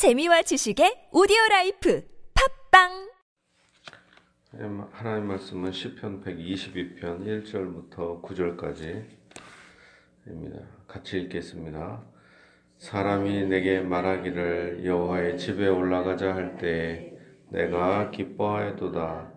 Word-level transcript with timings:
재미와 0.00 0.40
지식의 0.40 1.12
오디오 1.12 1.36
라이프 1.50 2.02
팟빵 2.72 3.12
하나님 4.92 5.26
말씀은 5.26 5.72
시편 5.72 6.24
122편 6.24 7.20
1절부터 7.44 8.22
9절까지입니다. 8.22 9.04
같이 10.88 11.20
읽겠습니다. 11.20 12.02
사람이 12.78 13.44
내게 13.48 13.80
말하기를 13.80 14.86
여호와의 14.86 15.36
집에 15.36 15.68
올라가자 15.68 16.34
할때 16.34 17.14
내가 17.50 18.10
기뻐하였도다. 18.10 19.34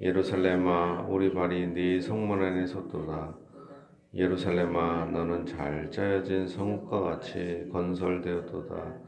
예루살렘아 0.00 1.02
우리 1.10 1.34
발이 1.34 1.74
네 1.74 2.00
성문 2.00 2.42
안에 2.42 2.66
섰도다. 2.66 3.36
예루살렘아 4.14 5.10
너는 5.12 5.44
잘 5.44 5.90
짜여진 5.90 6.48
성읍과 6.48 7.00
같이 7.00 7.68
건설되었도다. 7.70 9.05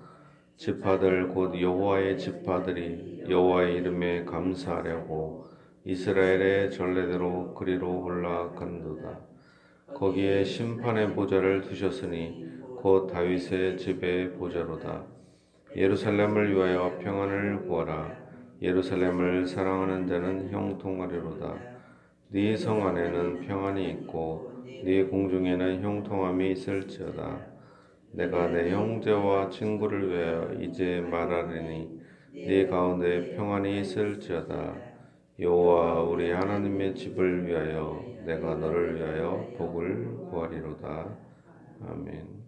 지파들 0.58 1.28
곧 1.28 1.58
여호와의 1.60 2.18
지파들이 2.18 3.26
여호와의 3.28 3.76
이름에 3.76 4.24
감사하려고 4.24 5.46
이스라엘의 5.84 6.72
전례대로 6.72 7.54
그리로 7.54 8.02
올라간도다. 8.02 9.20
거기에 9.94 10.42
심판의 10.42 11.14
보좌를 11.14 11.60
두셨으니 11.62 12.44
곧 12.76 13.06
다윗의 13.06 13.78
집의 13.78 14.32
보좌로다. 14.32 15.04
예루살렘을 15.76 16.52
위하여 16.52 16.98
평안을 16.98 17.68
구하라. 17.68 18.16
예루살렘을 18.60 19.46
사랑하는 19.46 20.08
자는 20.08 20.50
형통하리로다. 20.50 21.54
네 22.30 22.56
성 22.56 22.84
안에는 22.84 23.46
평안이 23.46 23.88
있고 23.90 24.52
네 24.84 25.04
공중에는 25.04 25.82
형통함이 25.82 26.50
있을지어다. 26.50 27.47
내가 28.12 28.48
내 28.48 28.70
형제와 28.70 29.50
친구를 29.50 30.10
위하여 30.10 30.52
이제 30.62 31.00
말하리니 31.00 32.00
네 32.32 32.66
가운데 32.66 33.34
평안이 33.36 33.80
있을지어다. 33.80 34.74
여호와 35.38 36.02
우리 36.02 36.30
하나님의 36.30 36.94
집을 36.94 37.46
위하여 37.46 38.04
내가 38.24 38.54
너를 38.56 38.96
위하여 38.96 39.48
복을 39.56 40.28
구하리로다. 40.30 41.16
아멘. 41.88 42.38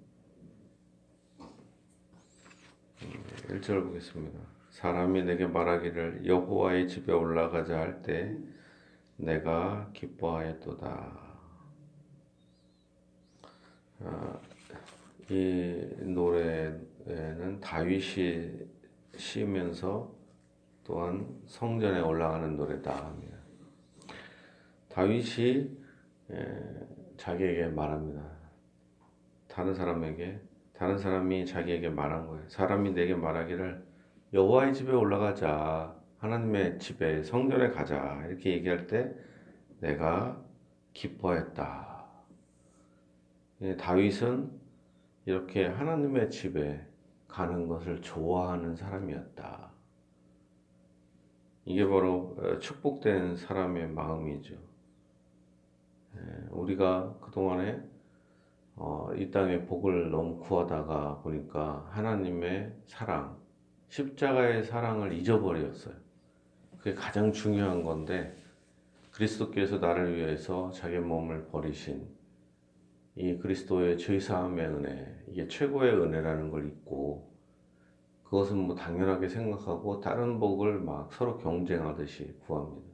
1절 3.48 3.84
보겠습니다. 3.84 4.38
사람이 4.70 5.22
내게 5.24 5.46
말하기를 5.46 6.26
여호와의 6.26 6.88
집에 6.88 7.12
올라가자 7.12 7.78
할 7.78 8.02
때 8.02 8.36
내가 9.16 9.90
기뻐하였도다. 9.92 11.30
아, 14.02 14.40
이 15.30 15.86
노래는 16.00 17.60
다윗이 17.60 18.66
쉬면서 19.16 20.12
또한 20.82 21.24
성전에 21.46 22.00
올라가는 22.00 22.56
노래다. 22.56 23.14
다윗이 24.88 25.70
자기에게 27.16 27.66
말합니다. 27.68 28.28
다른 29.46 29.72
사람에게 29.72 30.40
다른 30.72 30.98
사람이 30.98 31.46
자기에게 31.46 31.90
말한 31.90 32.26
거예요. 32.26 32.48
사람이 32.48 32.92
내게 32.92 33.14
말하기를 33.14 33.84
여호와의 34.32 34.74
집에 34.74 34.90
올라가자. 34.92 35.94
하나님의 36.18 36.78
집에 36.80 37.22
성전에 37.22 37.68
가자. 37.70 38.24
이렇게 38.26 38.50
얘기할 38.54 38.88
때 38.88 39.14
내가 39.78 40.42
기뻐했다. 40.92 42.04
다윗은 43.78 44.59
이렇게 45.26 45.66
하나님의 45.66 46.30
집에 46.30 46.84
가는 47.28 47.68
것을 47.68 48.00
좋아하는 48.02 48.74
사람이었다. 48.74 49.70
이게 51.64 51.84
바로 51.84 52.36
어, 52.38 52.58
축복된 52.58 53.36
사람의 53.36 53.88
마음이죠. 53.88 54.56
우리가 56.50 57.16
그동안에 57.20 57.80
어, 58.76 59.10
이 59.14 59.30
땅의 59.30 59.66
복을 59.66 60.10
너무 60.10 60.38
구하다가 60.38 61.20
보니까 61.22 61.86
하나님의 61.90 62.74
사랑, 62.86 63.36
십자가의 63.88 64.64
사랑을 64.64 65.12
잊어버렸어요. 65.12 65.94
그게 66.78 66.94
가장 66.94 67.30
중요한 67.30 67.82
건데 67.82 68.34
그리스도께서 69.12 69.78
나를 69.78 70.16
위해서 70.16 70.70
자기 70.70 70.98
몸을 70.98 71.46
버리신 71.48 72.08
이 73.16 73.36
그리스도의 73.38 73.98
죄사함의 73.98 74.66
은혜, 74.66 75.24
이게 75.28 75.46
최고의 75.48 75.94
은혜라는 75.94 76.50
걸 76.50 76.66
잊고 76.68 77.30
그것은 78.24 78.58
뭐 78.58 78.74
당연하게 78.76 79.28
생각하고 79.28 80.00
다른 80.00 80.38
복을 80.38 80.80
막 80.80 81.12
서로 81.12 81.36
경쟁하듯이 81.38 82.32
구합니다. 82.46 82.88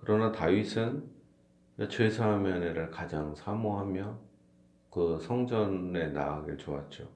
그러나 0.00 0.32
다윗은 0.32 1.08
죄사함의 1.88 2.52
은혜를 2.52 2.90
가장 2.90 3.34
사모하며 3.34 4.18
그 4.90 5.18
성전에 5.20 6.08
나가길 6.08 6.56
좋았죠. 6.58 7.08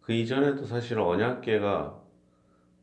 그 0.00 0.12
이전에도 0.12 0.64
사실 0.66 0.98
언약계가 0.98 2.00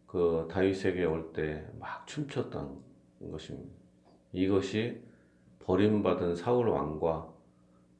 그 0.07 0.47
다윗에게 0.51 1.05
올 1.05 1.31
때 1.33 1.65
막 1.79 2.05
춤췄던 2.07 2.81
것입니다. 3.31 3.75
이것이 4.33 5.01
버림받은 5.59 6.35
사울 6.35 6.69
왕과 6.69 7.33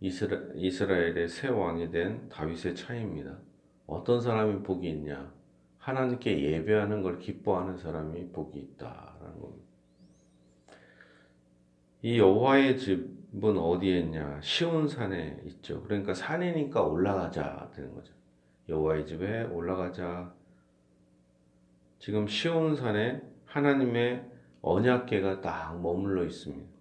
이스라, 0.02 0.40
이스라엘의 0.56 1.28
새 1.28 1.50
왕이 1.50 1.92
된 1.92 2.30
다윗의 2.30 2.76
차이입니다. 2.76 3.38
어떤 3.86 4.22
사람이 4.22 4.64
복이 4.64 4.88
있냐? 4.90 5.34
하나님께 5.78 6.42
예배하는 6.42 7.02
걸 7.02 7.20
기뻐하는 7.20 7.78
사람이 7.78 8.32
복이 8.32 8.60
있다라는 8.60 9.40
겁니다. 9.40 9.70
이 12.02 12.18
여호와의 12.18 12.78
집은 12.78 13.58
어디에 13.58 14.00
있냐? 14.00 14.40
시온 14.42 14.88
산에 14.88 15.42
있죠. 15.46 15.84
그러니까 15.84 16.14
산이니까 16.14 16.82
올라가자 16.82 17.72
되는 17.76 17.94
거죠. 17.94 18.14
여호와의 18.70 19.06
집에 19.06 19.44
올라가자. 19.44 20.34
지금 21.98 22.28
시온 22.28 22.76
산에 22.76 23.22
하나님의 23.46 24.24
언약궤가 24.62 25.42
딱 25.42 25.82
머물러 25.82 26.24
있습니다. 26.24 26.79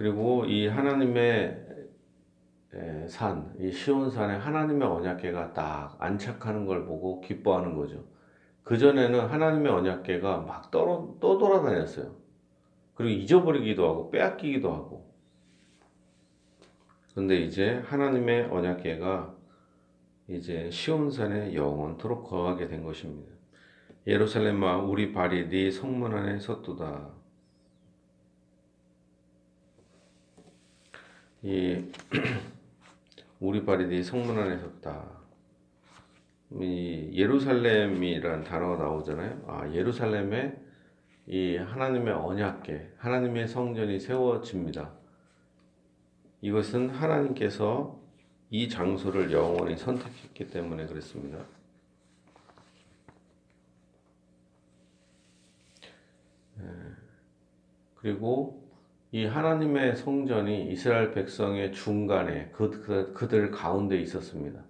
그리고 0.00 0.46
이 0.46 0.66
하나님의 0.66 1.62
산, 3.06 3.54
이 3.60 3.70
시온산에 3.70 4.36
하나님의 4.36 4.88
언약궤가 4.88 5.52
딱 5.52 5.94
안착하는 5.98 6.64
걸 6.64 6.86
보고 6.86 7.20
기뻐하는 7.20 7.76
거죠. 7.76 8.02
그전에는 8.62 9.20
하나님의 9.20 9.70
언약궤가 9.70 10.38
막 10.38 10.70
떠, 10.70 11.18
떠돌아다녔어요. 11.20 12.16
그리고 12.94 13.10
잊어버리기도 13.10 13.86
하고 13.86 14.10
빼앗기기도 14.10 14.72
하고. 14.72 15.12
근데 17.14 17.36
이제 17.36 17.82
하나님의 17.84 18.44
언약궤가 18.44 19.34
이제 20.28 20.70
시온산에 20.70 21.52
영원토록 21.54 22.26
거하게 22.26 22.68
된 22.68 22.82
것입니다. 22.82 23.30
예루살렘아 24.06 24.78
우리 24.78 25.12
발이 25.12 25.50
네 25.50 25.70
성문 25.70 26.14
안에 26.14 26.38
섰도다. 26.38 27.19
이 31.42 31.90
우리 33.40 33.64
발이 33.64 33.86
네 33.86 34.02
성문 34.02 34.38
안에 34.38 34.58
섰다. 34.58 35.20
이 36.60 37.10
예루살렘이라는 37.12 38.44
단어가 38.44 38.82
나오잖아요. 38.82 39.44
아 39.46 39.72
예루살렘에 39.72 40.54
이 41.26 41.56
하나님의 41.56 42.12
언약계, 42.12 42.94
하나님의 42.98 43.48
성전이 43.48 44.00
세워집니다. 44.00 44.92
이것은 46.42 46.90
하나님께서 46.90 47.98
이 48.50 48.68
장소를 48.68 49.32
영원히 49.32 49.76
선택했기 49.76 50.48
때문에 50.48 50.86
그렇습니다. 50.86 51.38
네. 56.56 56.66
그리고 57.94 58.69
이 59.12 59.24
하나님의 59.24 59.96
성전이 59.96 60.70
이스라엘 60.70 61.10
백성의 61.10 61.72
중간에 61.72 62.50
그, 62.52 62.70
그, 62.70 63.12
그들 63.12 63.50
가운데 63.50 64.00
있었습니다. 64.00 64.62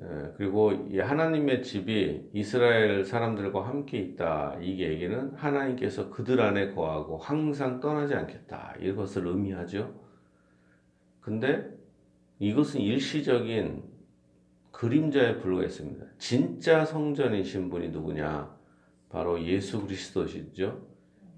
예, 0.00 0.32
그리고 0.38 0.72
이 0.90 0.98
하나님의 0.98 1.62
집이 1.62 2.30
이스라엘 2.32 3.04
사람들과 3.04 3.68
함께 3.68 3.98
있다. 3.98 4.56
이 4.62 4.80
얘기는 4.80 5.32
하나님께서 5.34 6.08
그들 6.08 6.40
안에 6.40 6.72
거하고 6.72 7.18
항상 7.18 7.80
떠나지 7.80 8.14
않겠다. 8.14 8.76
이것을 8.80 9.26
의미하죠. 9.26 9.94
근데 11.20 11.70
이것은 12.38 12.80
일시적인 12.80 13.84
그림자에 14.70 15.36
불과했습니다. 15.40 16.06
진짜 16.16 16.86
성전이신 16.86 17.68
분이 17.68 17.90
누구냐? 17.90 18.58
바로 19.10 19.42
예수 19.44 19.82
그리스도시죠. 19.82 20.89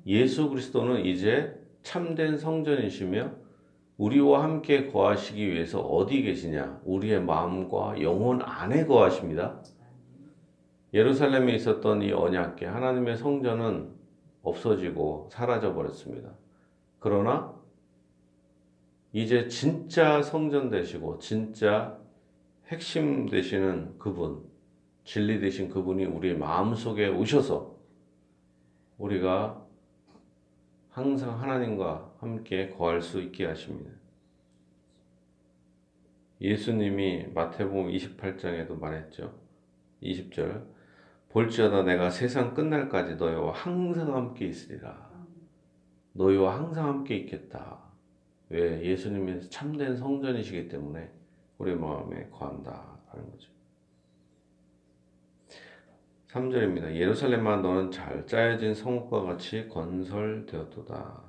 예수 0.07 0.49
그리스도는 0.49 1.05
이제 1.05 1.55
참된 1.83 2.39
성전이시며 2.39 3.31
우리와 3.99 4.43
함께 4.43 4.87
거하시기 4.87 5.53
위해서 5.53 5.81
어디 5.81 6.23
계시냐? 6.23 6.81
우리의 6.85 7.23
마음과 7.23 8.01
영혼 8.03 8.43
안에 8.43 8.87
거하십니다. 8.87 9.63
예루살렘에 10.95 11.55
있었던 11.55 12.03
이 12.03 12.13
언약궤 12.13 12.67
하나님의 12.67 13.17
성전은 13.17 13.93
없어지고 14.43 15.29
사라져 15.31 15.75
버렸습니다. 15.75 16.31
그러나 16.99 17.55
이제 19.13 19.47
진짜 19.49 20.23
성전 20.23 20.71
되시고 20.71 21.19
진짜 21.19 21.99
핵심 22.69 23.29
되시는 23.29 23.99
그분, 23.99 24.43
진리 25.05 25.39
되신 25.39 25.69
그분이 25.69 26.07
우리 26.07 26.35
마음속에 26.35 27.09
오셔서 27.09 27.77
우리가 28.99 29.62
항상 30.93 31.41
하나님과 31.41 32.17
함께 32.19 32.69
거할 32.69 33.01
수 33.01 33.21
있게 33.21 33.47
하십니다. 33.47 33.91
예수님이 36.41 37.29
마태복음 37.29 37.91
28장에도 37.91 38.79
말했죠. 38.79 39.33
20절 40.03 40.67
볼지어다 41.31 41.85
내가 41.85 42.11
세상 42.11 42.53
끝날까지 42.53 43.17
너희와 43.17 43.53
항상 43.53 44.15
함께 44.15 44.47
있으리라. 44.47 45.11
너희와 46.13 46.59
항상 46.59 46.89
함께 46.89 47.17
있겠다. 47.17 47.79
왜? 48.51 48.83
예수님이 48.85 49.49
참된 49.49 49.97
성전이시기 49.97 50.69
때문에 50.69 51.11
우리 51.57 51.75
마음에 51.75 52.29
거한다. 52.29 52.99
하는 53.07 53.31
거죠. 53.31 53.52
3절입니다. 56.33 56.95
예루살렘아 56.95 57.57
너는 57.57 57.91
잘 57.91 58.27
짜여진 58.27 58.75
성읍과 58.75 59.23
같이 59.23 59.69
건설되었도다. 59.69 61.25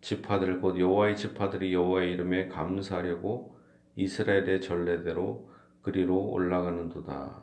지파들 0.00 0.60
곧 0.62 0.78
여호와의 0.78 1.16
지파들이 1.16 1.74
여호와의 1.74 2.12
이름에 2.12 2.48
감사하려고 2.48 3.58
이스라엘의 3.96 4.62
전례대로 4.62 5.50
그리로 5.82 6.30
올라가는도다. 6.30 7.42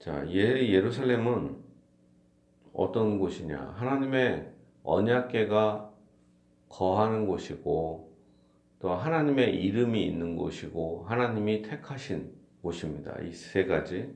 자, 0.00 0.26
예, 0.30 0.68
예루살렘은 0.68 1.56
어떤 2.72 3.18
곳이냐? 3.20 3.74
하나님의 3.76 4.52
언약계가 4.82 5.92
거하는 6.68 7.26
곳이고 7.26 8.12
또 8.80 8.90
하나님의 8.90 9.54
이름이 9.62 10.04
있는 10.04 10.34
곳이고 10.34 11.04
하나님이 11.06 11.62
택하신 11.62 12.39
곳입니다. 12.62 13.20
이 13.22 13.32
세 13.32 13.64
가지 13.66 14.14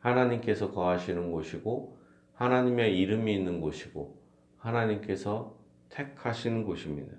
하나님께서 0.00 0.72
거하시는 0.72 1.30
곳이고 1.32 1.98
하나님의 2.34 2.98
이름이 2.98 3.32
있는 3.34 3.60
곳이고 3.60 4.20
하나님께서 4.58 5.56
택하신 5.90 6.64
곳입니다. 6.64 7.16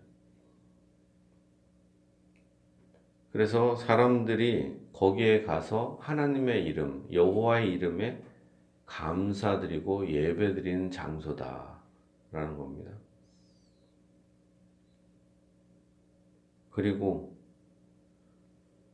그래서 3.32 3.76
사람들이 3.76 4.80
거기에 4.94 5.44
가서 5.44 5.98
하나님의 6.02 6.66
이름, 6.66 7.08
여호와의 7.12 7.72
이름에 7.74 8.22
감사드리고 8.86 10.08
예배드리는 10.08 10.92
장소다라는 10.92 12.58
겁니다. 12.58 12.92
그리고 16.70 17.36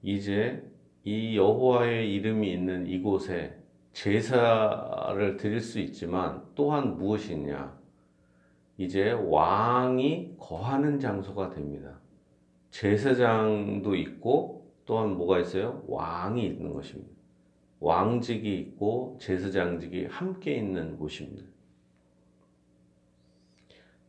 이제 0.01 0.63
이 1.09 1.35
여호와의 1.37 2.13
이름이 2.13 2.53
있는 2.53 2.85
이곳에 2.85 3.57
제사를 3.93 5.37
드릴 5.37 5.59
수 5.59 5.79
있지만 5.79 6.43
또한 6.53 6.99
무엇이냐? 6.99 7.75
이제 8.77 9.13
왕이 9.13 10.35
거하는 10.37 10.99
장소가 10.99 11.49
됩니다. 11.49 11.99
제사장도 12.69 13.95
있고 13.95 14.71
또한 14.85 15.17
뭐가 15.17 15.39
있어요? 15.39 15.83
왕이 15.87 16.45
있는 16.45 16.75
것입니다. 16.75 17.11
왕직이 17.79 18.59
있고 18.59 19.17
제사장직이 19.19 20.05
함께 20.05 20.57
있는 20.57 20.95
곳입니다. 20.95 21.43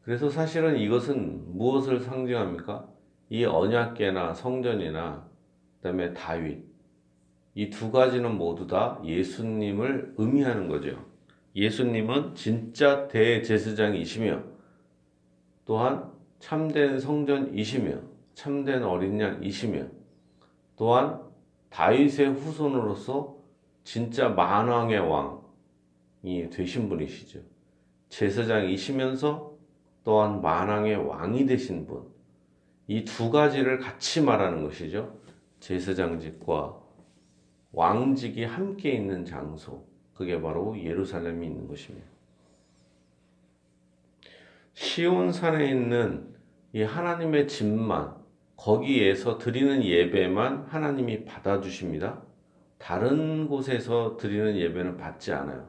그래서 0.03 0.29
사실은 0.29 0.76
이것은 0.76 1.56
무엇을 1.56 2.00
상징합니까? 2.00 2.87
이 3.31 3.46
언약계나 3.46 4.35
성전이나 4.35 5.26
그다음에 5.79 6.12
다윗 6.12 6.69
이 7.55 7.70
두 7.70 7.91
가지는 7.91 8.37
모두 8.38 8.67
다 8.67 9.00
예수님을 9.05 10.14
의미하는 10.17 10.69
거죠. 10.69 11.05
예수님은 11.56 12.35
진짜 12.35 13.08
대제사장이시며 13.08 14.43
또한 15.64 16.11
참된 16.38 16.99
성전이시며 17.00 17.99
참된 18.35 18.85
어린 18.85 19.20
양이시며 19.20 19.85
또한 20.76 21.20
다윗의 21.70 22.35
후손으로서 22.35 23.37
진짜 23.85 24.29
만왕의 24.29 24.99
왕이 25.00 26.50
되신 26.50 26.88
분이시죠. 26.88 27.41
제사장이시면서 28.08 29.53
또한 30.05 30.41
만왕의 30.41 30.96
왕이 31.08 31.46
되신 31.46 31.87
분. 31.87 32.08
이 32.88 33.05
두 33.05 33.31
가지를 33.31 33.79
같이 33.79 34.20
말하는 34.20 34.64
것이죠. 34.64 35.14
제사장직과 35.61 36.80
왕직이 37.72 38.44
함께 38.44 38.90
있는 38.90 39.25
장소. 39.25 39.87
그게 40.14 40.40
바로 40.40 40.78
예루살렘이 40.78 41.46
있는 41.46 41.67
것입니다. 41.67 42.06
시온산에 44.75 45.70
있는 45.70 46.34
이 46.72 46.82
하나님의 46.82 47.49
집만 47.49 48.14
거기에서 48.56 49.38
드리는 49.38 49.82
예배만 49.82 50.67
하나님이 50.69 51.25
받아주십니다. 51.25 52.22
다른 52.78 53.49
곳에서 53.49 54.17
드리는 54.17 54.56
예배는 54.56 54.96
받지 54.96 55.32
않아요. 55.32 55.69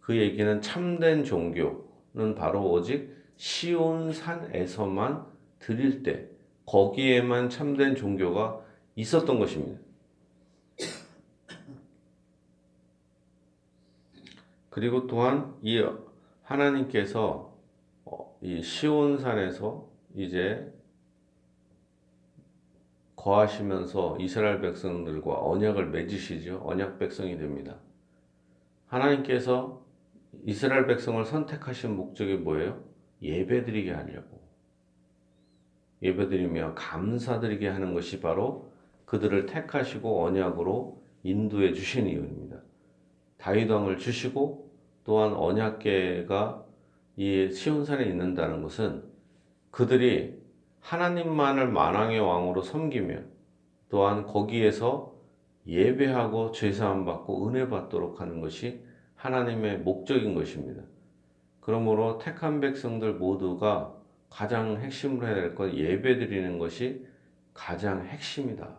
그 0.00 0.16
얘기는 0.16 0.60
참된 0.60 1.24
종교는 1.24 2.34
바로 2.36 2.70
오직 2.70 3.14
시온산에서만 3.36 5.24
드릴 5.58 6.02
때 6.02 6.28
거기에만 6.64 7.48
참된 7.48 7.94
종교가 7.94 8.60
있었던 8.96 9.38
것입니다. 9.38 9.85
그리고 14.76 15.06
또한 15.06 15.54
이 15.62 15.82
하나님께서 16.42 17.56
어, 18.04 18.38
이 18.42 18.62
시온산에서 18.62 19.88
이제 20.14 20.70
거하시면서 23.16 24.18
이스라엘 24.20 24.60
백성들과 24.60 25.32
언약을 25.32 25.86
맺으시죠. 25.88 26.60
언약 26.62 26.98
백성이 26.98 27.38
됩니다. 27.38 27.76
하나님께서 28.88 29.82
이스라엘 30.44 30.86
백성을 30.86 31.24
선택하신 31.24 31.96
목적이 31.96 32.34
뭐예요? 32.34 32.84
예배드리게 33.22 33.92
하려고. 33.92 34.42
예배드리며 36.02 36.74
감사드리게 36.74 37.66
하는 37.66 37.94
것이 37.94 38.20
바로 38.20 38.70
그들을 39.06 39.46
택하시고 39.46 40.22
언약으로 40.22 41.02
인도해 41.22 41.72
주신 41.72 42.08
이유입니다. 42.08 42.60
다윗 43.38 43.70
왕을 43.70 43.96
주시고 43.96 44.65
또한 45.06 45.34
언약계가 45.34 46.64
이 47.14 47.48
시온산에 47.52 48.06
있는다는 48.06 48.60
것은 48.60 49.04
그들이 49.70 50.36
하나님만을 50.80 51.68
만왕의 51.68 52.18
왕으로 52.18 52.60
섬기며 52.62 53.20
또한 53.88 54.26
거기에서 54.26 55.14
예배하고 55.64 56.50
죄사함 56.50 57.04
받고 57.04 57.48
은혜 57.48 57.68
받도록 57.68 58.20
하는 58.20 58.40
것이 58.40 58.84
하나님의 59.14 59.78
목적인 59.78 60.34
것입니다. 60.34 60.82
그러므로 61.60 62.18
택한 62.18 62.60
백성들 62.60 63.14
모두가 63.14 63.94
가장 64.28 64.76
핵심으로 64.80 65.24
해야 65.24 65.34
될 65.36 65.54
것 65.54 65.72
예배 65.72 66.18
드리는 66.18 66.58
것이 66.58 67.06
가장 67.54 68.04
핵심이다. 68.04 68.76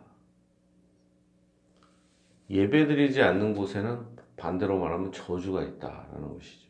예배 2.50 2.86
드리지 2.86 3.22
않는 3.22 3.54
곳에는 3.54 4.18
반대로 4.38 4.78
말하면 4.78 5.12
저주가 5.12 5.62
있다라는 5.62 6.34
것이죠. 6.34 6.68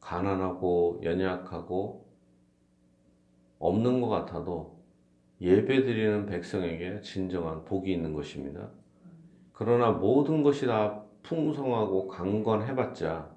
가난하고 0.00 1.00
연약하고 1.02 2.04
없는 3.58 4.00
것 4.00 4.08
같아도 4.08 4.82
예배 5.40 5.82
드리는 5.82 6.26
백성에게 6.26 7.00
진정한 7.00 7.64
복이 7.64 7.90
있는 7.90 8.12
것입니다. 8.12 8.68
그러나 9.52 9.90
모든 9.92 10.42
것이 10.42 10.66
다 10.66 11.02
풍성하고 11.22 12.08
강건해봤자 12.08 13.32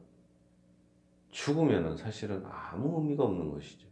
죽으면 1.30 1.96
사실은 1.96 2.44
아무 2.46 3.00
의미가 3.00 3.24
없는 3.24 3.52
것이죠. 3.52 3.88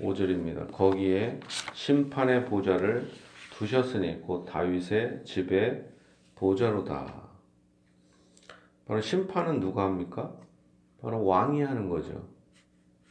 오절입니다 0.00 0.66
거기에 0.68 1.40
심판의 1.74 2.46
보좌를 2.46 3.08
두셨으니 3.60 4.22
곧 4.22 4.46
다윗의 4.46 5.24
집에 5.24 5.86
보좌로다. 6.34 7.28
바로 8.86 9.00
심판은 9.02 9.60
누가 9.60 9.84
합니까? 9.84 10.34
바로 11.02 11.24
왕이 11.24 11.60
하는 11.60 11.88
거죠. 11.90 12.26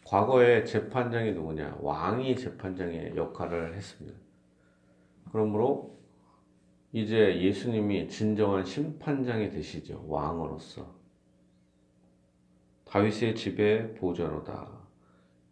과거에 0.03 0.63
재판장이 0.63 1.33
누구냐? 1.33 1.77
왕이 1.81 2.35
재판장의 2.35 3.15
역할을 3.15 3.75
했습니다. 3.75 4.17
그러므로 5.31 5.95
이제 6.91 7.39
예수님이 7.39 8.09
진정한 8.09 8.65
심판장이 8.65 9.51
되시죠. 9.51 10.03
왕으로서. 10.07 10.95
다윗의 12.85 13.35
집에 13.35 13.93
보좌로다. 13.93 14.78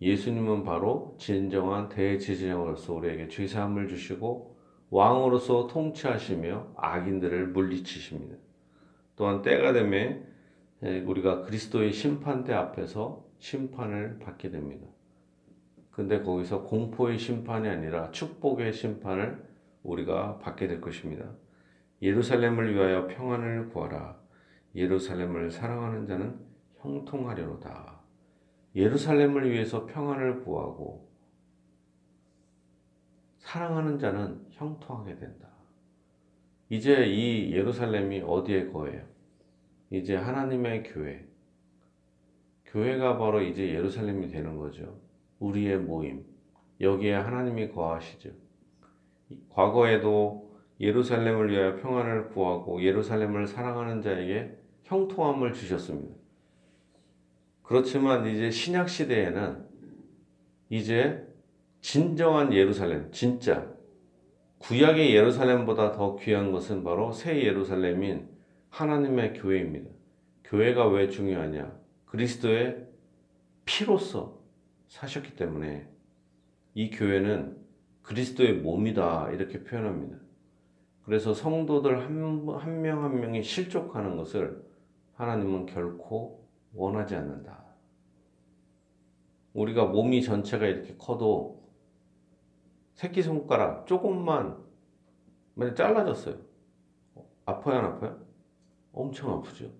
예수님은 0.01 0.63
바로 0.63 1.15
진정한 1.17 1.89
대제사장으로서 1.89 2.93
우리에게 2.93 3.27
죄사함을 3.29 3.87
주시고 3.87 4.55
왕으로서 4.89 5.67
통치하시며 5.67 6.73
악인들을 6.75 7.47
물리치십니다. 7.47 8.35
또한 9.15 9.41
때가 9.41 9.73
되면 9.73 10.25
우리가 10.81 11.41
그리스도의 11.41 11.91
심판대 11.91 12.53
앞에서 12.53 13.25
심판을 13.39 14.19
받게 14.19 14.51
됩니다. 14.51 14.87
근데 15.91 16.21
거기서 16.21 16.63
공포의 16.63 17.17
심판이 17.17 17.67
아니라 17.67 18.11
축복의 18.11 18.71
심판을 18.73 19.43
우리가 19.81 20.37
받게 20.37 20.67
될 20.67 20.79
것입니다. 20.79 21.25
예루살렘을 22.03 22.75
위하여 22.75 23.07
평안을 23.07 23.69
구하라. 23.69 24.15
예루살렘을 24.75 25.49
사랑하는 25.49 26.05
자는 26.05 26.39
형통하려노다. 26.81 27.96
예루살렘을 28.75 29.50
위해서 29.51 29.86
평안을 29.86 30.43
구하고 30.43 31.07
사랑하는 33.38 33.97
자는 33.97 34.45
형통하게 34.51 35.15
된다. 35.15 35.47
이제 36.69 37.05
이 37.05 37.53
예루살렘이 37.53 38.21
어디에 38.21 38.67
거해요? 38.71 39.03
이제 39.89 40.15
하나님의 40.15 40.83
교회. 40.83 41.25
교회가 42.65 43.17
바로 43.17 43.41
이제 43.41 43.74
예루살렘이 43.74 44.27
되는 44.27 44.57
거죠. 44.57 45.00
우리의 45.39 45.77
모임. 45.79 46.25
여기에 46.81 47.13
하나님이 47.13 47.69
거하시죠. 47.69 48.31
과거에도 49.50 50.47
예루살렘을 50.79 51.50
위하여 51.50 51.75
평안을 51.77 52.29
구하고 52.29 52.83
예루살렘을 52.83 53.47
사랑하는 53.47 54.01
자에게 54.01 54.57
형통함을 54.83 55.53
주셨습니다. 55.53 56.16
그렇지만 57.67 58.25
이제 58.27 58.50
신약 58.50 58.88
시대에는 58.88 59.65
이제 60.69 61.27
진정한 61.81 62.53
예루살렘, 62.53 63.12
진짜 63.12 63.69
구약의 64.59 65.13
예루살렘보다 65.13 65.91
더 65.91 66.15
귀한 66.15 66.53
것은 66.53 66.86
바로 66.86 67.12
새 67.12 67.43
예루살렘인 67.43 68.29
하나님의 68.69 69.33
교회입니다. 69.33 69.89
교회가 70.45 70.88
왜 70.88 71.09
중요하냐? 71.09 71.77
그리스도의 72.05 72.88
피로서 73.65 74.39
사셨기 74.88 75.36
때문에 75.36 75.89
이 76.74 76.89
교회는 76.89 77.57
그리스도의 78.01 78.59
몸이다 78.59 79.31
이렇게 79.31 79.65
표현합니다. 79.65 80.17
그래서 81.03 81.33
성도들 81.33 82.00
한 82.00 82.81
명한 82.81 83.19
명이 83.19 83.43
실족하는 83.43 84.15
것을 84.15 84.63
하나님은 85.15 85.65
결코 85.65 86.46
원하지 86.77 87.15
않는다. 87.15 87.65
우리가 89.53 89.86
몸이 89.86 90.22
전체가 90.22 90.67
이렇게 90.67 90.96
커도 90.98 91.67
새끼손가락 92.93 93.88
조금만 93.88 94.63
만약 95.55 95.75
잘라졌어요. 95.75 96.38
아파요, 97.46 97.79
안 97.79 97.86
아파요? 97.86 98.19
엄청 98.93 99.34
아프죠. 99.34 99.72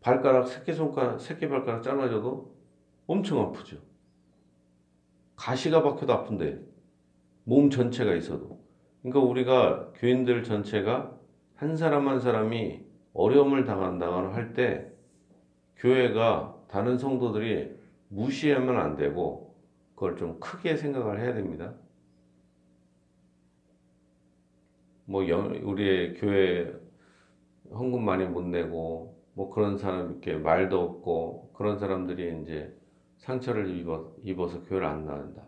발가락, 0.00 0.48
새끼손가락, 0.48 1.20
새끼발가락 1.20 1.82
잘라져도 1.82 2.54
엄청 3.06 3.40
아프죠. 3.40 3.78
가시가 5.36 5.82
박혀도 5.82 6.12
아픈데 6.12 6.62
몸 7.44 7.70
전체가 7.70 8.14
있어도. 8.14 8.60
그러니까 9.02 9.20
우리가 9.20 9.92
교인들 9.94 10.42
전체가 10.44 11.18
한 11.54 11.76
사람 11.76 12.08
한 12.08 12.20
사람이 12.20 12.84
어려움을 13.14 13.64
당한다거나 13.64 14.34
할 14.34 14.52
때 14.52 14.89
교회가 15.80 16.64
다른 16.68 16.98
성도들이 16.98 17.74
무시하면 18.08 18.78
안 18.78 18.96
되고 18.96 19.54
그걸 19.94 20.16
좀 20.16 20.38
크게 20.38 20.76
생각을 20.76 21.20
해야 21.20 21.34
됩니다. 21.34 21.74
뭐 25.06 25.22
우리의 25.22 26.14
교회 26.14 26.72
헌금 27.70 28.04
많이 28.04 28.26
못 28.26 28.42
내고 28.42 29.18
뭐 29.34 29.50
그런 29.50 29.78
사람 29.78 30.10
이렇게 30.10 30.34
말도 30.34 30.80
없고 30.80 31.52
그런 31.54 31.78
사람들이 31.78 32.42
이제 32.42 32.76
상처를 33.18 33.76
입어, 33.76 34.14
입어서 34.22 34.62
교회를 34.64 34.86
안 34.86 35.06
나간다. 35.06 35.42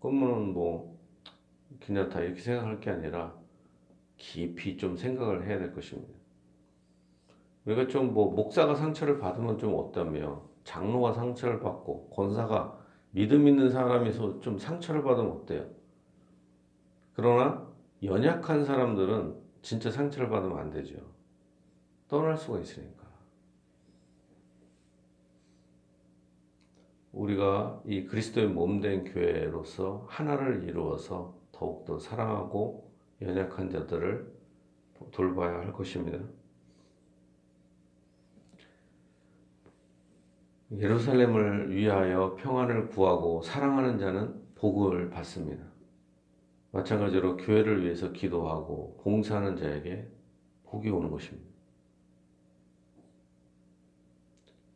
그러면 0.00 0.52
뭐다 0.52 2.20
이렇게 2.20 2.40
생각할 2.40 2.80
게 2.80 2.90
아니라 2.90 3.34
깊이 4.16 4.76
좀 4.76 4.96
생각을 4.96 5.46
해야 5.46 5.58
될 5.58 5.74
것입니다. 5.74 6.15
우리가 7.66 7.88
좀 7.88 8.14
뭐 8.14 8.32
목사가 8.32 8.74
상처를 8.74 9.18
받으면 9.18 9.58
좀 9.58 9.74
어떠며 9.74 10.42
장로가 10.64 11.12
상처를 11.12 11.60
받고 11.60 12.10
권사가 12.10 12.78
믿음 13.10 13.46
있는 13.48 13.70
사람에서 13.70 14.40
좀 14.40 14.58
상처를 14.58 15.02
받으면 15.02 15.32
어때요? 15.32 15.66
그러나 17.14 17.66
연약한 18.02 18.64
사람들은 18.64 19.36
진짜 19.62 19.90
상처를 19.90 20.28
받으면 20.28 20.58
안 20.58 20.70
되죠. 20.70 20.96
떠날 22.08 22.36
수가 22.36 22.60
있으니까. 22.60 23.04
우리가 27.12 27.80
이 27.86 28.04
그리스도의 28.04 28.48
몸된 28.48 29.04
교회로서 29.04 30.04
하나를 30.08 30.64
이루어서 30.64 31.34
더욱더 31.50 31.98
사랑하고 31.98 32.92
연약한 33.22 33.70
자들을 33.70 34.36
돌봐야 35.12 35.58
할 35.60 35.72
것입니다. 35.72 36.18
예루살렘을 40.72 41.74
위하여 41.74 42.34
평안을 42.34 42.88
구하고 42.88 43.40
사랑하는 43.42 43.98
자는 43.98 44.34
복을 44.56 45.10
받습니다. 45.10 45.64
마찬가지로 46.72 47.36
교회를 47.36 47.84
위해서 47.84 48.12
기도하고 48.12 48.98
봉사하는 49.02 49.56
자에게 49.56 50.08
복이 50.64 50.90
오는 50.90 51.10
것입니다. 51.10 51.48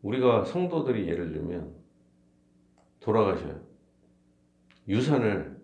우리가 0.03 0.45
성도들이 0.45 1.09
예를 1.09 1.33
들면 1.33 1.75
돌아가셔요. 3.01 3.61
유산을 4.89 5.61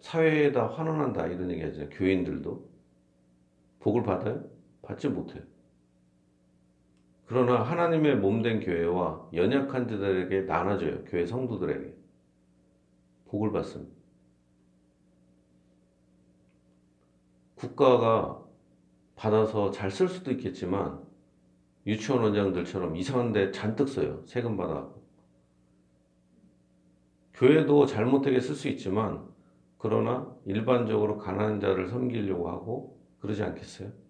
사회에다 0.00 0.68
환원한다 0.68 1.26
이런 1.26 1.50
얘기 1.50 1.62
하잖아요. 1.62 1.90
교인들도 1.90 2.70
복을 3.80 4.02
받아요? 4.02 4.44
받지 4.82 5.08
못해요. 5.08 5.42
그러나 7.34 7.64
하나님의 7.64 8.18
몸된 8.18 8.60
교회와 8.60 9.28
연약한 9.34 9.88
자들에게 9.88 10.42
나눠줘요. 10.42 11.02
교회 11.02 11.26
성도들에게. 11.26 11.92
복을 13.26 13.50
받습니다. 13.50 13.92
국가가 17.56 18.40
받아서 19.16 19.72
잘 19.72 19.90
쓸 19.90 20.08
수도 20.08 20.30
있겠지만 20.30 21.02
유치원 21.88 22.22
원장들처럼 22.22 22.94
이상한 22.94 23.32
데 23.32 23.50
잔뜩 23.50 23.88
써요. 23.88 24.22
세금 24.26 24.56
받아. 24.56 24.88
교회도 27.34 27.86
잘못되게 27.86 28.38
쓸 28.38 28.54
수 28.54 28.68
있지만 28.68 29.26
그러나 29.78 30.32
일반적으로 30.44 31.18
가난한 31.18 31.58
자를 31.58 31.88
섬기려고 31.88 32.48
하고 32.48 33.00
그러지 33.18 33.42
않겠어요? 33.42 34.03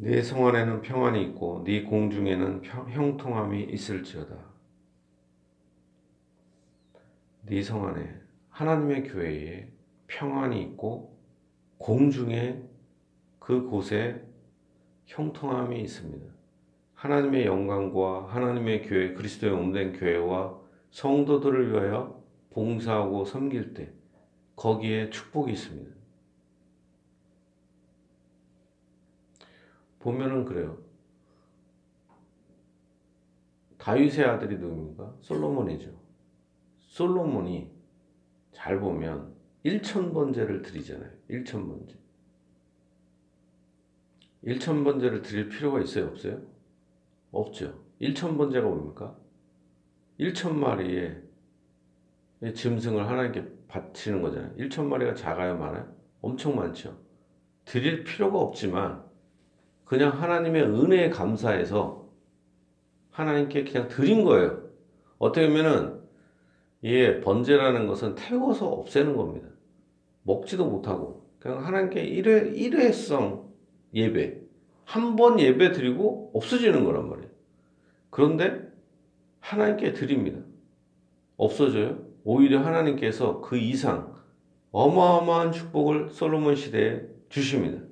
네 0.00 0.22
성 0.22 0.46
안에는 0.46 0.82
평안이 0.82 1.20
있고 1.24 1.64
네 1.64 1.82
공중에는 1.82 2.60
평, 2.60 2.88
형통함이 2.88 3.64
있을지어다. 3.64 4.36
네 7.46 7.60
성 7.62 7.84
안에 7.88 8.08
하나님의 8.50 9.08
교회에 9.08 9.68
평안이 10.06 10.62
있고 10.62 11.18
공중에 11.78 12.62
그곳에 13.40 14.24
형통함이 15.06 15.80
있습니다. 15.80 16.26
하나님의 16.94 17.46
영광과 17.46 18.28
하나님의 18.28 18.82
교회 18.82 19.14
그리스도의 19.14 19.52
몸된 19.52 19.98
교회와 19.98 20.60
성도들을 20.92 21.72
위하여 21.72 22.22
봉사하고 22.50 23.24
섬길 23.24 23.74
때 23.74 23.90
거기에 24.54 25.10
축복이 25.10 25.52
있습니다. 25.52 25.97
보면은 29.98 30.44
그래요. 30.44 30.78
다윗의 33.78 34.24
아들이 34.24 34.58
누굽니까? 34.58 35.16
솔로몬이죠. 35.20 35.90
솔로몬이 36.80 37.70
잘 38.52 38.80
보면 38.80 39.34
1천번제를 39.64 40.64
드리잖아요. 40.64 41.10
1천번제. 41.30 41.96
1천번제를 44.44 45.22
드릴 45.22 45.48
필요가 45.48 45.80
있어요? 45.80 46.06
없어요? 46.06 46.42
없죠. 47.32 47.82
1천번제가 48.00 48.62
뭡니까? 48.62 49.16
1천마리의 50.20 51.22
짐승을 52.54 53.08
하나님께 53.08 53.66
바치는 53.68 54.22
거잖아요. 54.22 54.54
1천마리가 54.56 55.16
작아요? 55.16 55.56
많아요? 55.56 55.94
엄청 56.20 56.56
많죠. 56.56 56.98
드릴 57.64 58.04
필요가 58.04 58.38
없지만 58.38 59.07
그냥 59.88 60.20
하나님의 60.20 60.62
은혜에 60.64 61.08
감사해서 61.08 62.06
하나님께 63.10 63.64
그냥 63.64 63.88
드린 63.88 64.22
거예요. 64.22 64.62
어떻게 65.16 65.48
보면은 65.48 65.98
이 66.82 67.20
번제라는 67.24 67.86
것은 67.86 68.14
태워서 68.14 68.68
없애는 68.68 69.16
겁니다. 69.16 69.48
먹지도 70.24 70.66
못하고 70.66 71.26
그냥 71.38 71.64
하나님께 71.64 72.02
일회 72.04 72.50
일회성 72.50 73.48
예배 73.94 74.38
한 74.84 75.16
번 75.16 75.40
예배 75.40 75.72
드리고 75.72 76.32
없어지는 76.34 76.84
거란 76.84 77.08
말이에요. 77.08 77.30
그런데 78.10 78.68
하나님께 79.40 79.94
드립니다. 79.94 80.40
없어져요? 81.38 81.98
오히려 82.24 82.60
하나님께서 82.60 83.40
그 83.40 83.56
이상 83.56 84.14
어마어마한 84.70 85.52
축복을 85.52 86.10
솔로몬 86.10 86.56
시대에 86.56 87.02
주십니다. 87.30 87.87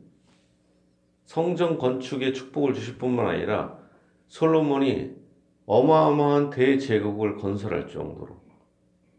성전 1.26 1.76
건축의 1.76 2.32
축복을 2.32 2.72
주실 2.72 2.98
뿐만 2.98 3.26
아니라 3.26 3.78
솔로몬이 4.28 5.14
어마어마한 5.66 6.50
대제국을 6.50 7.36
건설할 7.36 7.88
정도로 7.88 8.40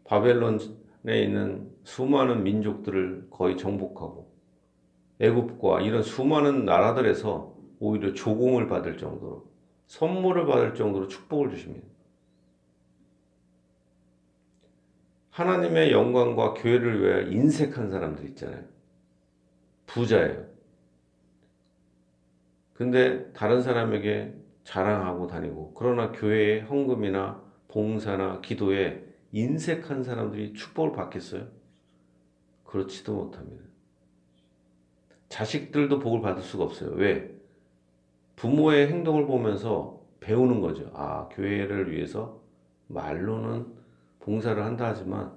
바벨론에 0.04 0.58
있는 1.06 1.70
수많은 1.84 2.42
민족들을 2.42 3.28
거의 3.30 3.58
정복하고 3.58 4.32
애굽과 5.20 5.82
이런 5.82 6.02
수많은 6.02 6.64
나라들에서 6.64 7.54
오히려 7.78 8.14
조공을 8.14 8.68
받을 8.68 8.96
정도로 8.96 9.46
선물을 9.86 10.46
받을 10.46 10.74
정도로 10.74 11.08
축복을 11.08 11.50
주십니다. 11.50 11.86
하나님의 15.30 15.92
영광과 15.92 16.54
교회를 16.54 17.02
위하여 17.02 17.22
인색한 17.30 17.90
사람들 17.90 18.24
있잖아요. 18.30 18.64
부자예요. 19.86 20.57
근데 22.78 23.28
다른 23.32 23.60
사람에게 23.60 24.32
자랑하고 24.62 25.26
다니고 25.26 25.74
그러나 25.74 26.12
교회의 26.12 26.60
헌금이나 26.60 27.42
봉사나 27.66 28.40
기도에 28.40 29.04
인색한 29.32 30.04
사람들이 30.04 30.52
축복을 30.54 30.92
받겠어요? 30.92 31.48
그렇지도 32.62 33.14
못합니다. 33.14 33.64
자식들도 35.28 35.98
복을 35.98 36.20
받을 36.20 36.40
수가 36.40 36.62
없어요. 36.62 36.92
왜? 36.92 37.34
부모의 38.36 38.86
행동을 38.86 39.26
보면서 39.26 40.00
배우는 40.20 40.60
거죠. 40.60 40.88
아, 40.94 41.28
교회를 41.32 41.90
위해서 41.90 42.40
말로는 42.86 43.66
봉사를 44.20 44.64
한다 44.64 44.86
하지만 44.90 45.32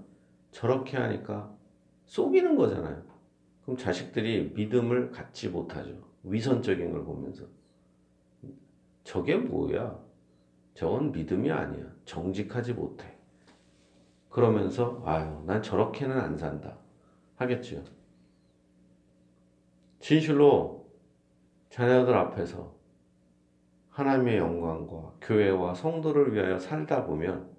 저렇게 0.51 0.95
하니까 0.95 1.51
속이는 2.05 2.55
거잖아요. 2.55 3.01
그럼 3.63 3.77
자식들이 3.77 4.51
믿음을 4.53 5.10
갖지 5.10 5.50
못하죠. 5.50 6.10
위선적인 6.23 6.91
걸 6.91 7.03
보면서. 7.03 7.45
저게 9.03 9.35
뭐야? 9.35 9.99
저건 10.73 11.11
믿음이 11.11 11.51
아니야. 11.51 11.85
정직하지 12.05 12.73
못해. 12.73 13.17
그러면서, 14.29 15.01
아유, 15.05 15.43
난 15.45 15.61
저렇게는 15.61 16.17
안 16.17 16.37
산다. 16.37 16.77
하겠죠. 17.35 17.83
진실로 19.99 20.89
자녀들 21.69 22.15
앞에서 22.15 22.73
하나님의 23.89 24.37
영광과 24.37 25.13
교회와 25.21 25.73
성도를 25.73 26.33
위하여 26.33 26.57
살다 26.57 27.05
보면 27.05 27.50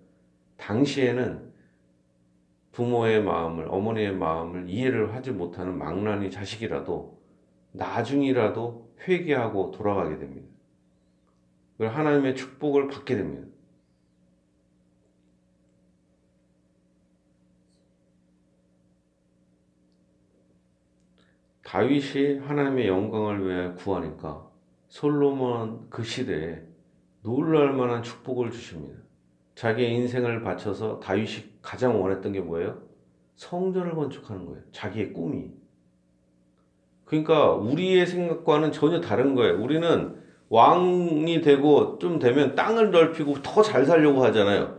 당시에는 0.57 1.53
부모의 2.73 3.23
마음을, 3.23 3.67
어머니의 3.69 4.15
마음을 4.17 4.69
이해를 4.69 5.15
하지 5.15 5.31
못하는 5.31 5.77
망나니 5.77 6.31
자식이라도 6.31 7.22
나중이라도 7.73 8.95
회개하고 9.07 9.71
돌아가게 9.73 10.19
됩니다. 10.19 10.49
하나님의 11.81 12.37
축복을 12.37 12.89
받게 12.89 13.17
됩니다. 13.17 13.49
다윗이 21.65 22.41
하나님의 22.41 22.87
영광을 22.87 23.49
위해 23.49 23.73
구하니까 23.75 24.47
솔로몬 24.89 25.89
그 25.89 26.05
시대에 26.05 26.63
놀랄 27.23 27.73
만한 27.73 28.03
축복을 28.03 28.51
주십니다. 28.51 29.01
자기의 29.55 29.95
인생을 29.95 30.43
바쳐서 30.43 31.01
다윗이 31.01 31.61
가장 31.63 32.03
원했던 32.03 32.33
게 32.33 32.41
뭐예요? 32.41 32.83
성전을 33.37 33.95
건축하는 33.95 34.45
거예요. 34.45 34.63
자기의 34.73 35.15
꿈이. 35.15 35.62
그러니까 37.13 37.53
우리의 37.53 38.07
생각과는 38.07 38.73
전혀 38.73 39.03
다른 39.03 39.35
거예요. 39.35 39.63
우리는 39.63 40.15
왕이 40.49 41.43
되고 41.43 41.99
좀 41.99 42.19
되면 42.19 42.55
땅을 42.55 42.91
넓히고 42.91 43.43
더 43.43 43.63
잘 43.63 43.85
살려고 43.85 44.25
하잖아요. 44.25 44.79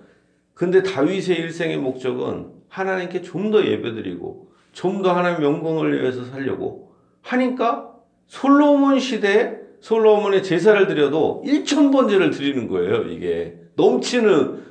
근데 0.56 0.82
다윗의 0.82 1.38
일생의 1.38 1.78
목적은 1.78 2.48
하나님께 2.69 3.22
좀 3.22 3.52
더 3.52 3.63
예배드리고 3.63 4.48
좀 4.72 5.04
더 5.04 5.12
하나님 5.13 5.43
영광을 5.43 6.02
위해서 6.02 6.26
살려고 6.26 6.93
하니까 7.22 7.91
솔로몬 8.26 9.00
시대에 9.00 9.58
솔로몬의 9.82 10.41
제사를 10.41 10.88
드려도 10.88 11.43
1천 11.46 11.91
번제를 11.91 12.32
드리는 12.32 12.67
거예요. 12.67 13.04
이게 13.10 13.60
넘치는 13.76 14.63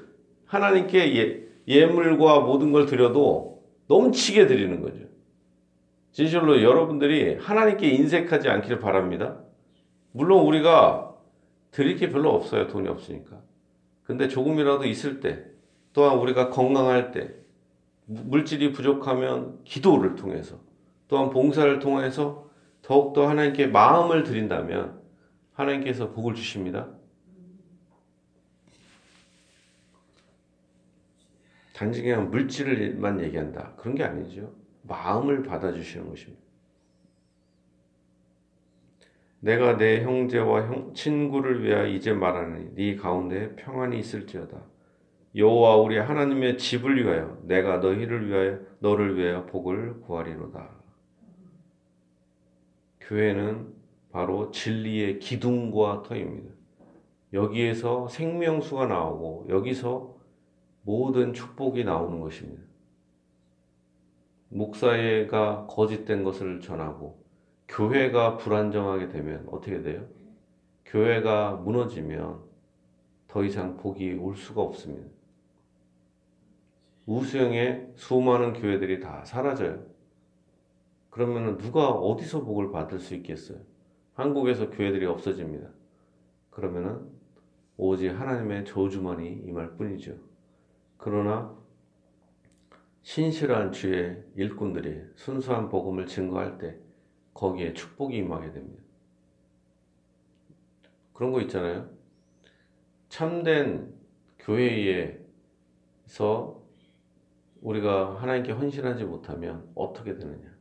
하나님께 0.46 1.16
예, 1.16 1.42
예물과 1.68 2.40
모든 2.40 2.72
걸 2.72 2.87
드려도 2.87 3.62
넘치게 3.87 4.48
드리는 4.48 4.81
거죠. 4.81 5.12
진실로 6.12 6.62
여러분들이 6.62 7.37
하나님께 7.37 7.88
인색하지 7.88 8.48
않기를 8.48 8.79
바랍니다. 8.79 9.38
물론 10.12 10.44
우리가 10.46 11.14
드릴 11.70 11.96
게 11.96 12.11
별로 12.11 12.31
없어요. 12.31 12.68
돈이 12.68 12.87
없으니까. 12.88 13.40
근데 14.05 14.29
조금이라도 14.29 14.85
있을 14.85 15.20
때, 15.20 15.44
또한 15.92 16.18
우리가 16.18 16.51
건강할 16.51 17.12
때, 17.12 17.35
물질이 18.05 18.72
부족하면 18.72 19.61
기도를 19.64 20.14
통해서, 20.16 20.61
또한 21.09 21.31
봉사를 21.31 21.79
통해서 21.79 22.51
더욱더 22.83 23.27
하나님께 23.27 23.68
마음을 23.68 24.22
드린다면 24.22 25.01
하나님께서 25.55 26.11
복을 26.11 26.35
주십니다. 26.35 26.88
단지 31.72 32.03
그냥 32.03 32.31
물질을만 32.31 33.20
얘기한다. 33.22 33.72
그런 33.77 33.94
게 33.94 34.05
아니죠. 34.05 34.62
마음을 34.82 35.42
받아주시는 35.42 36.08
것입니다. 36.08 36.42
내가 39.40 39.76
내 39.76 40.02
형제와 40.02 40.68
형, 40.68 40.94
친구를 40.94 41.64
위하여 41.64 41.86
이제 41.86 42.12
말하니 42.12 42.74
네 42.74 42.94
가운데 42.94 43.56
평안이 43.56 43.98
있을지어다. 43.98 44.62
여호와 45.34 45.76
우리 45.76 45.98
하나님의 45.98 46.58
집을 46.58 47.04
위하여 47.04 47.38
내가 47.42 47.78
너희를 47.78 48.28
위하여 48.28 48.60
너를 48.78 49.16
위하여 49.16 49.46
복을 49.46 50.00
구하리로다. 50.02 50.70
교회는 53.00 53.74
바로 54.12 54.50
진리의 54.50 55.18
기둥과 55.18 56.02
터입니다. 56.02 56.54
여기에서 57.32 58.08
생명수가 58.08 58.86
나오고 58.86 59.46
여기서 59.48 60.14
모든 60.82 61.32
축복이 61.32 61.82
나오는 61.84 62.20
것입니다. 62.20 62.62
목사회가 64.52 65.66
거짓된 65.66 66.24
것을 66.24 66.60
전하고 66.60 67.22
교회가 67.68 68.36
불안정하게 68.36 69.08
되면 69.08 69.46
어떻게 69.50 69.80
돼요? 69.82 70.06
교회가 70.84 71.56
무너지면 71.56 72.42
더 73.28 73.44
이상 73.44 73.78
복이 73.78 74.12
올 74.14 74.36
수가 74.36 74.60
없습니다. 74.60 75.08
우수형의 77.06 77.92
수많은 77.96 78.52
교회들이 78.52 79.00
다 79.00 79.24
사라져요. 79.24 79.84
그러면 81.08 81.56
누가 81.56 81.90
어디서 81.90 82.42
복을 82.42 82.70
받을 82.70 82.98
수 82.98 83.14
있겠어요? 83.14 83.58
한국에서 84.14 84.70
교회들이 84.70 85.06
없어집니다. 85.06 85.68
그러면은 86.50 87.08
오직 87.78 88.08
하나님의 88.08 88.66
저주만이 88.66 89.44
임할 89.46 89.76
뿐이죠. 89.76 90.14
그러나 90.98 91.56
신실한 93.02 93.72
주의 93.72 94.16
일꾼들이 94.36 95.02
순수한 95.16 95.68
복음을 95.68 96.06
증거할 96.06 96.58
때 96.58 96.76
거기에 97.34 97.72
축복이 97.72 98.16
임하게 98.16 98.52
됩니다. 98.52 98.82
그런 101.12 101.32
거 101.32 101.40
있잖아요. 101.42 101.90
참된 103.08 103.92
교회에서 104.38 105.20
우리가 107.60 108.20
하나님께 108.20 108.52
헌신하지 108.52 109.04
못하면 109.04 109.70
어떻게 109.74 110.16
되느냐? 110.16 110.52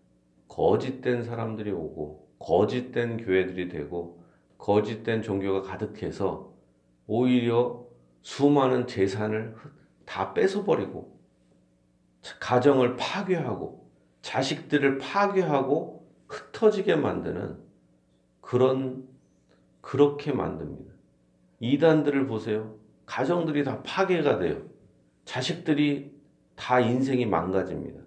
거짓된 0.48 1.24
사람들이 1.24 1.72
오고 1.72 2.28
거짓된 2.40 3.18
교회들이 3.18 3.70
되고 3.70 4.22
거짓된 4.58 5.22
종교가 5.22 5.62
가득해서 5.62 6.54
오히려 7.08 7.88
수많은 8.22 8.86
재산을 8.88 9.56
다 10.06 10.34
뺏어버리고 10.34 11.21
가정을 12.40 12.96
파괴하고 12.96 13.90
자식들을 14.22 15.00
파괴하고 15.00 16.08
흩어지게 16.28 16.96
만드는 16.96 17.58
그런 18.40 19.08
그렇게 19.82 20.32
만듭니다. 20.32 20.94
이단들을 21.60 22.28
보세요. 22.28 22.78
가정들이 23.06 23.64
다 23.64 23.82
파괴가 23.84 24.40
돼요. 24.40 24.62
자식들이 25.26 26.16
다 26.56 26.80
인생이 26.80 27.26
망가집니다. 27.26 28.02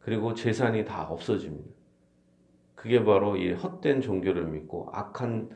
그리고 0.00 0.34
재산이 0.34 0.84
다 0.84 1.04
없어집니다. 1.04 1.70
그게 2.74 3.04
바로 3.04 3.36
이 3.36 3.52
헛된 3.52 4.00
종교를 4.00 4.46
믿고 4.46 4.90
악한 4.92 5.50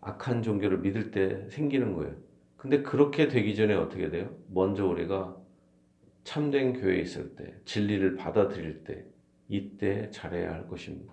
악한 0.00 0.42
종교를 0.42 0.78
믿을 0.78 1.10
때 1.12 1.48
생기는 1.48 1.94
거예요. 1.94 2.16
근데 2.56 2.82
그렇게 2.82 3.28
되기 3.28 3.54
전에 3.54 3.74
어떻게 3.74 4.10
돼요? 4.10 4.36
먼저 4.48 4.86
우리가 4.86 5.36
참된 6.24 6.72
교회에 6.72 7.00
있을 7.00 7.34
때, 7.34 7.54
진리를 7.64 8.16
받아들일 8.16 8.84
때, 8.84 9.04
이때 9.48 10.08
잘해야 10.10 10.52
할 10.52 10.68
것입니다. 10.68 11.12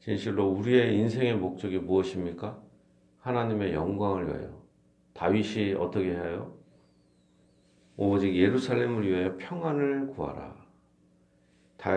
진실로 0.00 0.48
우리의 0.50 0.96
인생의 0.98 1.36
목적이 1.36 1.78
무엇입니까? 1.78 2.60
하나님의 3.18 3.72
영광을 3.72 4.26
위하여. 4.26 4.62
다윗이 5.14 5.74
어떻게 5.74 6.10
해요? 6.10 6.56
오직 7.96 8.34
예루살렘을 8.34 9.06
위하여 9.06 9.36
평안을 9.36 10.08
구하라. 10.08 10.56
다 11.76 11.92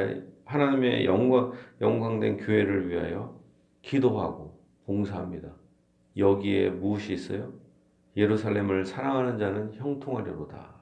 하나님의 0.46 1.06
영광 1.06 1.54
영광된 1.82 2.38
교회를 2.38 2.90
위하여 2.90 3.40
기도하고 3.82 4.60
봉사합니다. 4.86 5.56
여기에 6.18 6.70
무엇이 6.72 7.14
있어요? 7.14 7.54
예루살렘을 8.16 8.86
사랑하는 8.86 9.38
자는 9.38 9.74
형통하리로다. 9.74 10.75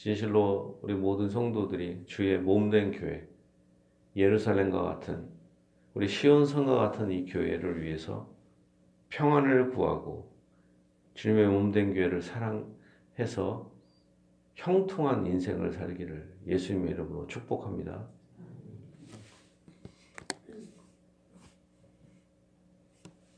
진실로 0.00 0.78
우리 0.80 0.94
모든 0.94 1.28
성도들이 1.28 2.06
주의 2.06 2.38
몸된 2.38 2.92
교회, 2.92 3.28
예루살렘과 4.16 4.82
같은 4.82 5.28
우리 5.92 6.08
시온성과 6.08 6.74
같은 6.76 7.10
이 7.10 7.26
교회를 7.26 7.82
위해서 7.82 8.26
평안을 9.10 9.72
구하고 9.72 10.34
주님의 11.12 11.48
몸된 11.48 11.92
교회를 11.92 12.22
사랑해서 12.22 13.70
형통한 14.54 15.26
인생을 15.26 15.70
살기를 15.70 16.34
예수님의 16.46 16.92
이름으로 16.92 17.26
축복합니다. 17.26 18.08